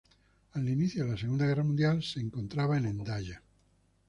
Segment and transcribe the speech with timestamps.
[0.53, 3.43] Al inicio de la Segunda Guerra Mundial se encontraba en Hendaya.